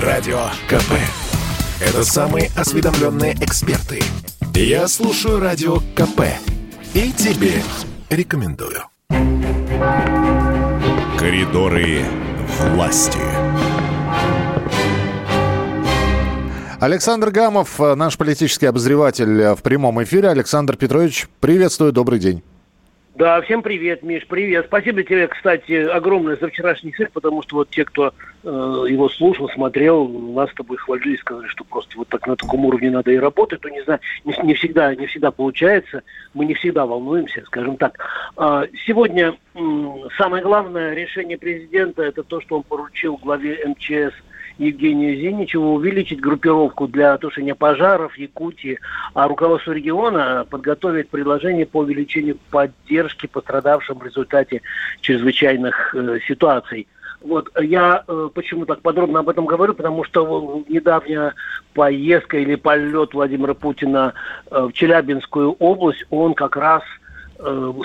[0.00, 0.92] Радио КП.
[1.80, 4.02] Это самые осведомленные эксперты.
[4.54, 6.20] Я слушаю Радио КП.
[6.92, 7.62] И тебе
[8.10, 8.82] рекомендую.
[11.18, 12.04] Коридоры
[12.74, 13.18] власти.
[16.78, 20.28] Александр Гамов, наш политический обозреватель в прямом эфире.
[20.28, 22.42] Александр Петрович, приветствую, добрый день.
[23.16, 24.66] Да, всем привет, Миш, привет.
[24.66, 28.12] Спасибо тебе, кстати, огромное за вчерашний эфир, потому что вот те, кто
[28.44, 28.48] э,
[28.90, 32.90] его слушал, смотрел, нас с тобой хвалили, сказали, что просто вот так на таком уровне
[32.90, 36.02] надо и работать, то не знаю, не, не всегда, не всегда получается,
[36.34, 37.98] мы не всегда волнуемся, скажем так.
[38.36, 39.58] А, сегодня э,
[40.18, 44.12] самое главное решение президента это то, что он поручил главе МЧС
[44.58, 48.78] Евгению Зиничеву увеличить группировку для тушения пожаров Якутии,
[49.14, 54.62] а руководство региона подготовить предложение по увеличению поддержки пострадавшим в результате
[55.00, 56.86] чрезвычайных э, ситуаций.
[57.20, 61.34] Вот я э, почему так подробно об этом говорю, потому что недавняя
[61.74, 64.14] поездка или полет Владимира Путина
[64.50, 66.82] э, в Челябинскую область, он как раз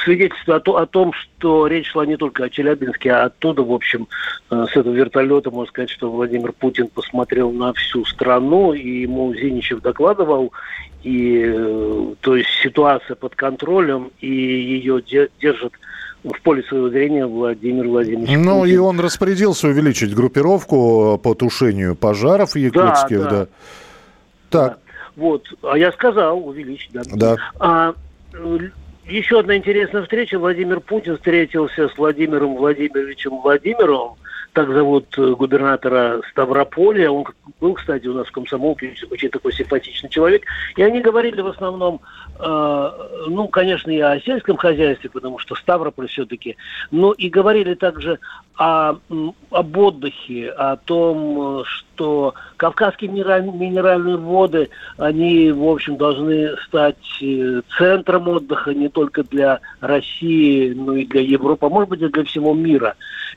[0.03, 4.07] свидетельство о, о том, что речь шла не только о Челябинске, а оттуда, в общем,
[4.49, 9.33] э, с этого вертолета, можно сказать, что Владимир Путин посмотрел на всю страну, и ему
[9.33, 10.53] Зиничев докладывал,
[11.03, 15.73] и э, то есть ситуация под контролем, и ее держит
[16.23, 18.37] в поле своего зрения Владимир Владимирович.
[18.37, 18.75] Ну Путин.
[18.75, 23.17] и он распорядился увеличить группировку по тушению пожаров в Якутске.
[23.17, 23.29] Да, да.
[23.29, 23.47] да.
[24.49, 24.71] Так.
[24.73, 24.77] Да.
[25.15, 27.01] Вот, а я сказал увеличить, да.
[27.13, 27.37] Да.
[27.59, 27.93] А,
[29.05, 30.39] еще одна интересная встреча.
[30.39, 34.15] Владимир Путин встретился с Владимиром Владимировичем Владимировым
[34.53, 37.09] так зовут э, губернатора Ставрополя.
[37.09, 37.25] Он
[37.59, 40.43] был, кстати, у нас в комсомолке, очень такой симпатичный человек.
[40.75, 42.01] И они говорили в основном,
[42.41, 46.57] ну, конечно, и о сельском хозяйстве, потому что Ставрополь все-таки,
[46.89, 48.19] но и говорили также
[48.55, 48.95] о,
[49.51, 58.27] об отдыхе, о том, что Кавказские минеральные воды, они, в общем, должны стать э, центром
[58.27, 62.53] отдыха не только для России, но и для Европы, а может быть и для всего
[62.53, 62.95] мира.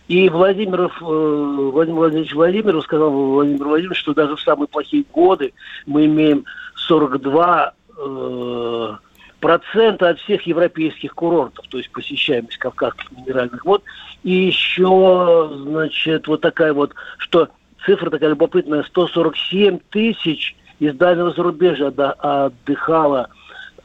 [0.08, 5.52] И Владимиров, э, Владимир Владимирович Владимиров сказал Владимир Владимирович, что даже в самые плохие годы
[5.86, 6.44] мы имеем
[6.74, 8.96] 42 э,
[9.40, 13.82] процента от всех европейских курортов, то есть посещаемость кавказских минеральных вод.
[14.22, 17.48] И еще, значит, вот такая вот, что
[17.84, 23.28] цифра такая любопытная, 147 тысяч из дальнего зарубежья отдыхало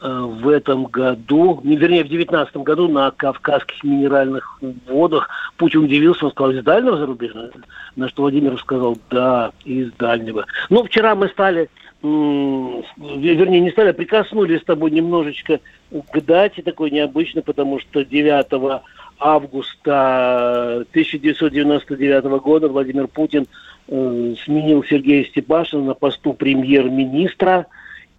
[0.02, 5.28] Э, в этом году, не, вернее, в девятнадцатом году на Кавказских минеральных водах.
[5.58, 7.50] Путин удивился, он сказал, из дальнего зарубежа?
[7.96, 10.46] На что Владимир сказал, да, из дальнего.
[10.70, 11.68] Ну, вчера мы стали,
[12.02, 18.82] вернее, не стали, а прикоснулись с тобой немножечко к дате такой необычной, потому что 9
[19.18, 23.46] августа 1999 года Владимир Путин
[23.88, 27.66] э, сменил Сергея Степашина на посту премьер-министра.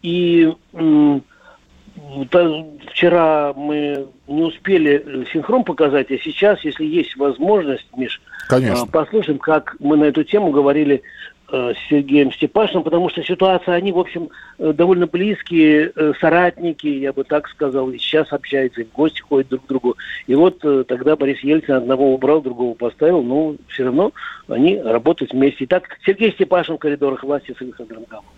[0.03, 0.52] И
[2.91, 8.86] вчера мы не успели э, синхрон показать, а сейчас, если есть возможность, Миш, Конечно.
[8.86, 11.02] Послушаем, как мы на эту тему говорили э,
[11.51, 17.23] с Сергеем Степашиным, потому что ситуация, они, в общем, э, довольно близкие, соратники, я бы
[17.23, 19.97] так сказал, и сейчас общаются, и в гости ходят друг к другу.
[20.28, 24.11] И вот тогда Борис Ельцин одного убрал, другого поставил, но все равно
[24.47, 25.66] они работают вместе.
[25.66, 28.29] Итак, Сергей Степашин в коридорах власти с Александром Гамовым.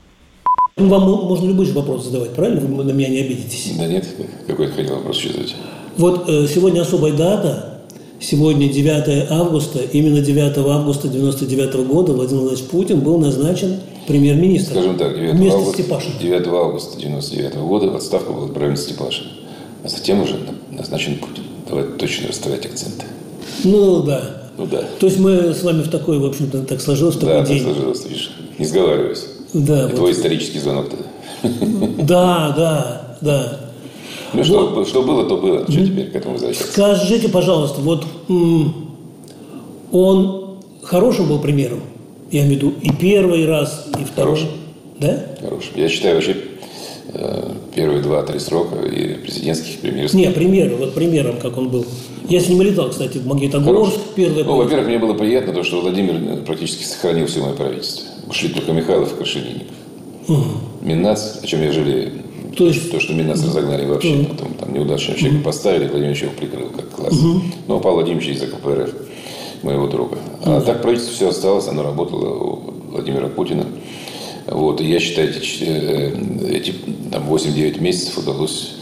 [0.75, 2.61] Ну, вам можно любой же вопрос задавать, правильно?
[2.61, 3.77] Вы на меня не обидитесь.
[3.77, 4.07] Да нет,
[4.47, 5.55] какой ты хотел вопрос задать?
[5.97, 7.72] Вот э, сегодня особая дата.
[8.23, 9.79] Сегодня 9 августа.
[9.79, 14.77] Именно 9 августа 99 года Владимир Владимирович Путин был назначен премьер-министром.
[14.77, 16.13] Скажем так, 9 вместо августа, Степашина.
[16.21, 19.25] 9 августа 99 года в отставку был отправлен Степашин.
[19.83, 20.37] А затем уже
[20.71, 21.43] назначен Путин.
[21.67, 23.05] Давай точно расставлять акценты.
[23.65, 24.21] Ну да.
[24.57, 24.85] Ну да.
[24.99, 27.65] То есть мы с вами в такой, в общем-то, так сложилось в такой да, день.
[27.65, 28.31] Да, сложилось, видишь.
[28.57, 29.27] Не сговаривайся.
[29.53, 29.95] Да, Это вот.
[29.97, 31.05] твой исторический звонок тогда.
[32.03, 33.59] Да, да, да.
[34.33, 34.45] Ну вот.
[34.45, 35.63] что, что было, то было.
[35.63, 36.71] Что теперь к этому возвращаться?
[36.71, 38.05] Скажите, пожалуйста, вот
[39.91, 41.81] он хорошим был примером?
[42.31, 44.35] Я имею в виду и первый раз, и второй.
[44.35, 44.49] Хорошим.
[44.99, 45.25] Да?
[45.41, 45.71] Хорошим.
[45.75, 46.35] Я считаю, вообще
[47.13, 50.19] э, первые два-три срока и президентских, премьерских.
[50.19, 51.85] Не, примером, вот примером, как он был.
[52.27, 54.43] Я с ним летал, кстати, в Магнитогорск первый.
[54.43, 58.07] Ну, во-первых, мне было приятно то, что Владимир практически сохранил все мое правительство.
[58.27, 59.75] Ушли только Михайлов и Крашенинников.
[60.27, 60.43] Угу.
[60.81, 62.13] Минац, о чем я жалею.
[62.55, 62.91] То, есть...
[62.91, 64.25] то что Минац разогнали вообще, угу.
[64.25, 65.45] потом там неудачного человека угу.
[65.45, 67.13] поставили, Владимир его прикрыл как класс.
[67.13, 67.41] Угу.
[67.67, 68.93] Ну, а Павел Владимирович из КПРФ,
[69.63, 70.17] моего друга.
[70.43, 70.65] А угу.
[70.65, 73.65] так правительство все осталось, оно работало у Владимира Путина.
[74.47, 76.73] Вот, и я считаю, эти, э, эти
[77.11, 78.73] там, 8-9 месяцев удалось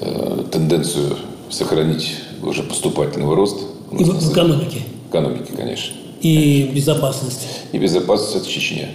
[0.00, 1.16] э, тенденцию
[1.48, 3.62] сохранить уже поступательного роста.
[3.98, 4.82] И в экономике.
[5.08, 5.96] Экономики, конечно.
[6.20, 7.46] и безопасность.
[7.72, 8.88] И безопасность это Чечня.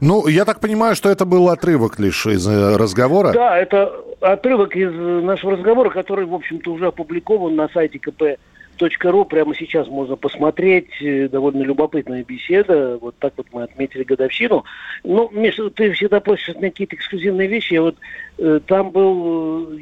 [0.00, 3.32] Ну, я так понимаю, что это был отрывок лишь из э, разговора.
[3.32, 9.24] Да, это отрывок из нашего разговора, который, в общем-то, уже опубликован на сайте КП.ру.
[9.24, 10.90] Прямо сейчас можно посмотреть.
[11.00, 12.98] Э, довольно любопытная беседа.
[13.00, 14.64] Вот так вот мы отметили годовщину.
[15.04, 17.74] Ну, Миша, ты всегда просишь на какие-то эксклюзивные вещи.
[17.74, 17.96] Я вот
[18.38, 19.78] э, там был э,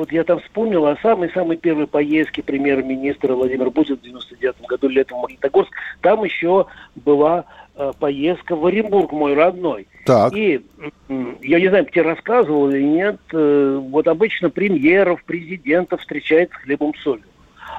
[0.00, 5.18] вот я там вспомнил о самой-самой первой поездке премьер-министра Владимира Путина в 99 году летом
[5.18, 5.70] в Магнитогорск.
[6.00, 6.64] Там еще
[6.96, 7.44] была
[7.76, 9.86] э, поездка в Оренбург, мой родной.
[10.06, 10.32] Так.
[10.34, 10.64] И
[11.42, 16.94] я не знаю, тебе рассказывал или нет, э, вот обычно премьеров, президентов встречают с хлебом
[17.04, 17.24] солью.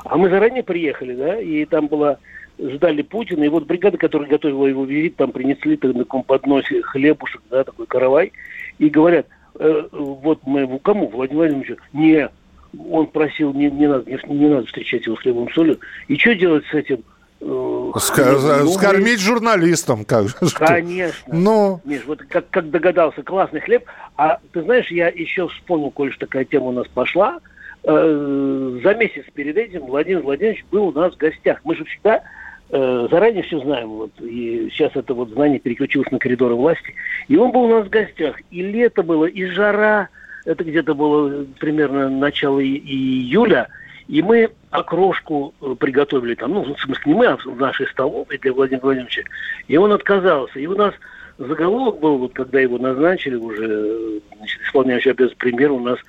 [0.06, 2.20] А мы заранее приехали, да, и там была
[2.60, 7.42] ждали Путина, и вот бригада, которая готовила его визит, там принесли на таком подносе хлебушек,
[7.50, 8.32] да, такой каравай,
[8.78, 9.26] и говорят–
[9.60, 12.30] э, вот мы кому, Владимиру Владимировичу, не,
[12.90, 15.80] он просил, не, не, надо, не, не надо встречать его с хлебом солью.
[16.08, 17.04] И что делать с этим?
[17.42, 20.36] Э, Ска- ну, скормить журналистам, как же.
[20.56, 21.34] Конечно.
[21.34, 21.82] Но...
[21.84, 23.86] Миш, вот как, как догадался, классный хлеб.
[24.16, 27.40] А ты знаешь, я еще вспомнил, коль такая тема у нас пошла.
[27.84, 31.62] Э, за месяц перед этим Владимир Владимирович был у нас в гостях.
[31.64, 32.22] Мы же всегда
[32.72, 36.94] заранее все знаем, вот, и сейчас это вот знание переключилось на коридоры власти.
[37.28, 40.10] И он был у нас в гостях, и лето было, и жара,
[40.46, 43.68] это где-то было примерно начало июля,
[44.08, 48.38] и мы окрошку э, приготовили там, ну, в смысле, не мы, а в нашей столовой
[48.38, 49.24] для Владимира Владимировича,
[49.68, 50.60] и он отказался.
[50.60, 50.94] И у нас
[51.38, 56.00] заголовок был, вот когда его назначили уже, значит, исполняющий обязанность премьера, у нас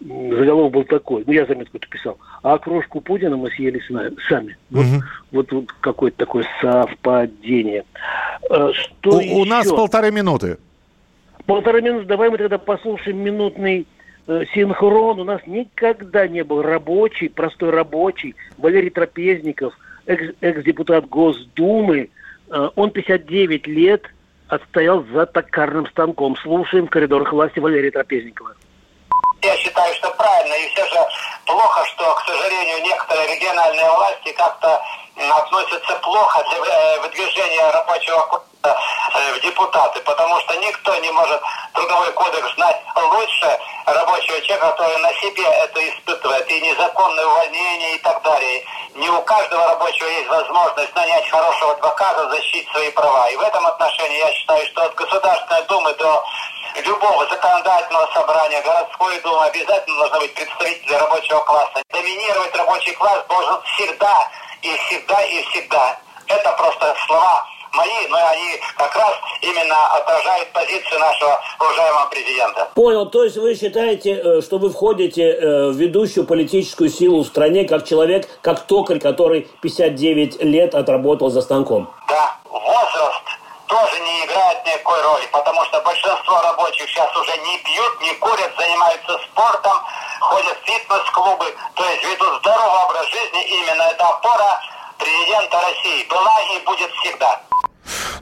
[0.00, 3.80] заголовок был такой, ну я заметку-то писал, а окрошку Путина мы съели
[4.28, 4.56] сами.
[4.70, 5.02] Вот, угу.
[5.32, 7.84] вот, вот какое-то такое совпадение.
[8.50, 9.34] Э, что у, еще?
[9.34, 10.58] у нас полторы минуты.
[11.46, 13.86] Полторы минуты, давай мы тогда послушаем минутный
[14.26, 15.20] э, синхрон.
[15.20, 19.76] У нас никогда не был рабочий, простой рабочий, Валерий Трапезников,
[20.06, 22.08] экс- экс-депутат Госдумы,
[22.50, 24.02] э, он 59 лет,
[24.50, 26.36] отстоял за токарным станком.
[26.36, 28.54] Слушаем в коридорах власти Валерия Трапезникова.
[29.42, 30.54] Я считаю, что правильно.
[30.54, 30.98] И все же
[31.46, 34.82] плохо, что, к сожалению, некоторые региональные власти как-то
[35.16, 41.40] относятся плохо для э, выдвижения рабочего в депутаты, потому что никто не может
[41.72, 47.98] трудовой кодекс знать лучше рабочего человека, который на себе это испытывает, и незаконное увольнение и
[47.98, 48.64] так далее.
[48.94, 53.30] Не у каждого рабочего есть возможность нанять хорошего адвоката, защитить свои права.
[53.30, 56.24] И в этом отношении я считаю, что от Государственной Думы до
[56.84, 61.82] любого законодательного собрания, городской думы обязательно должны быть представители рабочего класса.
[61.90, 64.30] Доминировать рабочий класс должен всегда
[64.62, 65.98] и всегда и всегда.
[66.26, 72.68] Это просто слова мои, но они как раз именно отражают позицию нашего уважаемого президента.
[72.74, 73.06] Понял.
[73.06, 77.64] То есть вы считаете, э, что вы входите э, в ведущую политическую силу в стране
[77.64, 81.90] как человек, как токарь, который 59 лет отработал за станком?
[82.08, 82.36] Да.
[82.50, 83.22] Возраст
[83.66, 88.52] тоже не играет никакой роли, потому что большинство рабочих сейчас уже не пьют, не курят,
[88.58, 89.72] занимаются спортом,
[90.20, 93.44] ходят в фитнес-клубы, то есть ведут здоровый образ жизни.
[93.44, 94.60] Именно это опора
[94.98, 97.40] президента России была и будет всегда.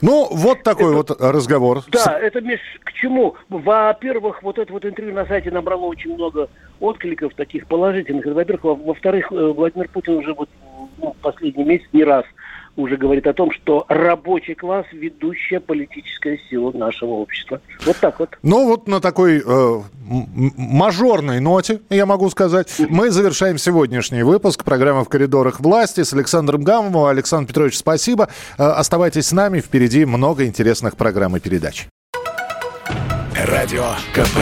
[0.01, 1.83] Ну, вот такой это, вот разговор.
[1.89, 3.35] Да, это, Миш, к чему?
[3.49, 6.49] Во-первых, вот это вот интервью на сайте набрало очень много
[6.81, 8.27] откликов таких положительных.
[8.27, 10.49] Во-первых, во-вторых, э, Владимир Путин уже вот
[10.99, 12.25] ну, последний месяц не раз
[12.79, 17.61] уже говорит о том, что рабочий класс– ведущая политическая сила нашего общества.
[17.85, 18.39] Вот так вот.
[18.43, 19.81] Ну вот на такой э,
[20.57, 26.63] мажорной ноте, я могу сказать, мы завершаем сегодняшний выпуск программы «В коридорах власти» с Александром
[26.63, 27.07] Гамовым.
[27.07, 28.29] Александр Петрович, спасибо.
[28.57, 31.89] Э, оставайтесь с нами, впереди много интересных программ и передач.
[33.35, 34.39] Радио КП.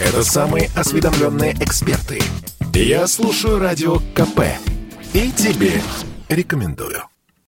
[0.00, 2.20] Это самые осведомленные эксперты.
[2.74, 4.40] Я слушаю Радио КП
[5.12, 5.72] и тебе
[6.28, 7.11] рекомендую.